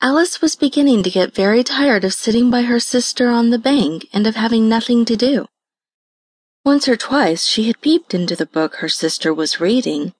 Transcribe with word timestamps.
Alice 0.00 0.40
was 0.40 0.54
beginning 0.54 1.02
to 1.02 1.10
get 1.10 1.34
very 1.34 1.64
tired 1.64 2.04
of 2.04 2.14
sitting 2.14 2.50
by 2.50 2.62
her 2.62 2.78
sister 2.78 3.30
on 3.30 3.50
the 3.50 3.58
bank 3.58 4.06
and 4.12 4.28
of 4.28 4.36
having 4.36 4.68
nothing 4.68 5.04
to 5.04 5.16
do. 5.16 5.46
Once 6.64 6.86
or 6.86 6.96
twice 6.96 7.44
she 7.44 7.64
had 7.64 7.80
peeped 7.80 8.14
into 8.14 8.36
the 8.36 8.46
book 8.46 8.76
her 8.76 8.88
sister 8.88 9.34
was 9.34 9.60
reading, 9.60 10.14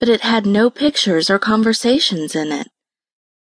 but 0.00 0.08
it 0.08 0.22
had 0.22 0.46
no 0.46 0.68
pictures 0.68 1.30
or 1.30 1.38
conversations 1.38 2.34
in 2.34 2.50
it. 2.50 2.68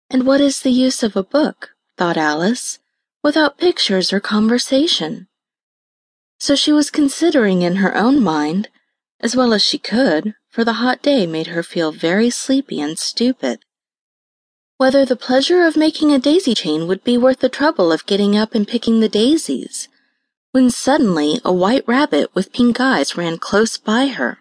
And 0.10 0.26
what 0.26 0.42
is 0.42 0.62
the 0.62 0.72
use 0.72 1.04
of 1.04 1.16
a 1.16 1.24
book, 1.24 1.72
thought 1.96 2.18
Alice, 2.18 2.80
without 3.22 3.60
pictures 3.60 4.12
or 4.12 4.20
conversation? 4.20 5.28
So 6.40 6.56
she 6.56 6.72
was 6.72 6.90
considering 6.90 7.62
in 7.62 7.78
her 7.78 7.96
own 7.96 8.24
mind, 8.24 8.70
as 9.20 9.36
well 9.36 9.54
as 9.54 9.64
she 9.64 9.78
could, 9.78 10.34
for 10.50 10.64
the 10.64 10.74
hot 10.74 11.04
day 11.04 11.28
made 11.28 11.48
her 11.48 11.62
feel 11.62 11.92
very 11.92 12.32
sleepy 12.32 12.82
and 12.82 12.98
stupid, 12.98 13.60
whether 14.78 15.06
the 15.06 15.16
pleasure 15.16 15.66
of 15.66 15.76
making 15.76 16.12
a 16.12 16.20
daisy 16.20 16.54
chain 16.54 16.88
would 16.88 17.04
be 17.04 17.18
worth 17.18 17.40
the 17.40 17.50
trouble 17.50 17.92
of 17.92 18.06
getting 18.06 18.38
up 18.38 18.54
and 18.54 18.68
picking 18.68 19.00
the 19.00 19.10
daisies, 19.10 19.88
when 20.52 20.70
suddenly 20.70 21.42
a 21.44 21.52
white 21.52 21.84
rabbit 21.88 22.34
with 22.36 22.54
pink 22.54 22.80
eyes 22.80 23.18
ran 23.18 23.38
close 23.38 23.78
by 23.78 24.08
her. 24.08 24.38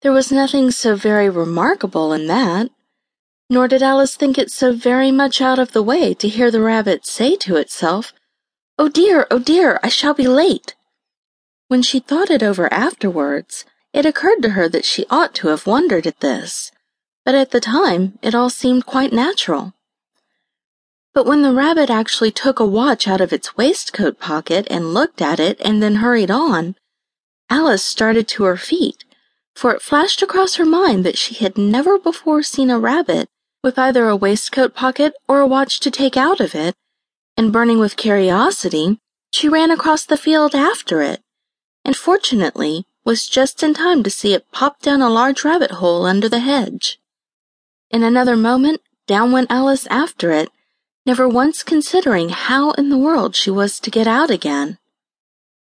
There 0.00 0.12
was 0.12 0.32
nothing 0.32 0.70
so 0.70 0.96
very 0.96 1.28
remarkable 1.28 2.12
in 2.12 2.26
that, 2.28 2.70
nor 3.50 3.68
did 3.68 3.82
Alice 3.82 4.16
think 4.16 4.38
it 4.38 4.50
so 4.50 4.72
very 4.72 5.10
much 5.10 5.40
out 5.40 5.58
of 5.58 5.72
the 5.72 5.82
way 5.82 6.14
to 6.14 6.28
hear 6.28 6.50
the 6.50 6.62
rabbit 6.62 7.06
say 7.06 7.36
to 7.36 7.56
itself, 7.56 8.14
Oh 8.78 8.88
dear, 8.88 9.26
oh 9.30 9.38
dear, 9.38 9.78
I 9.82 9.88
shall 9.88 10.14
be 10.14 10.26
late. 10.26 10.74
When 11.68 11.82
she 11.82 12.00
thought 12.00 12.30
it 12.30 12.42
over 12.42 12.72
afterwards, 12.72 13.64
it 13.92 14.06
occurred 14.06 14.42
to 14.42 14.50
her 14.50 14.68
that 14.68 14.84
she 14.84 15.06
ought 15.10 15.34
to 15.36 15.48
have 15.48 15.66
wondered 15.66 16.06
at 16.06 16.20
this, 16.20 16.72
but 17.26 17.34
at 17.34 17.50
the 17.50 17.60
time 17.60 18.18
it 18.22 18.34
all 18.34 18.48
seemed 18.48 18.86
quite 18.86 19.12
natural. 19.12 19.74
But 21.12 21.26
when 21.26 21.42
the 21.42 21.52
rabbit 21.52 21.90
actually 21.90 22.30
took 22.30 22.58
a 22.58 22.64
watch 22.64 23.06
out 23.06 23.20
of 23.20 23.34
its 23.34 23.58
waistcoat 23.58 24.18
pocket 24.18 24.66
and 24.70 24.94
looked 24.94 25.20
at 25.20 25.38
it 25.38 25.60
and 25.60 25.82
then 25.82 25.96
hurried 25.96 26.30
on, 26.30 26.76
Alice 27.50 27.84
started 27.84 28.26
to 28.28 28.44
her 28.44 28.56
feet 28.56 29.04
for 29.56 29.72
it 29.74 29.80
flashed 29.80 30.20
across 30.22 30.56
her 30.56 30.66
mind 30.66 31.02
that 31.04 31.16
she 31.16 31.34
had 31.34 31.56
never 31.56 31.98
before 31.98 32.42
seen 32.42 32.70
a 32.70 32.78
rabbit 32.78 33.26
with 33.64 33.78
either 33.78 34.06
a 34.06 34.14
waistcoat 34.14 34.74
pocket 34.74 35.14
or 35.26 35.40
a 35.40 35.46
watch 35.46 35.80
to 35.80 35.90
take 35.90 36.16
out 36.16 36.40
of 36.40 36.54
it, 36.54 36.74
and 37.36 37.52
burning 37.52 37.78
with 37.78 37.96
curiosity, 37.96 39.00
she 39.32 39.48
ran 39.48 39.70
across 39.70 40.04
the 40.04 40.16
field 40.16 40.54
after 40.54 41.00
it, 41.00 41.22
and 41.84 41.96
fortunately 41.96 42.84
was 43.04 43.26
just 43.26 43.62
in 43.62 43.72
time 43.72 44.02
to 44.02 44.10
see 44.10 44.34
it 44.34 44.50
pop 44.52 44.80
down 44.82 45.00
a 45.00 45.08
large 45.08 45.42
rabbit 45.42 45.72
hole 45.72 46.04
under 46.04 46.28
the 46.28 46.40
hedge. 46.40 46.98
In 47.90 48.02
another 48.02 48.36
moment, 48.36 48.80
down 49.06 49.32
went 49.32 49.50
Alice 49.50 49.86
after 49.86 50.32
it, 50.32 50.50
never 51.04 51.28
once 51.28 51.62
considering 51.62 52.30
how 52.30 52.72
in 52.72 52.88
the 52.88 52.98
world 52.98 53.36
she 53.36 53.50
was 53.50 53.78
to 53.80 53.90
get 53.90 54.06
out 54.08 54.30
again. 54.30 54.78